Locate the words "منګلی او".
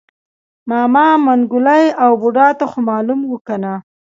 1.25-2.11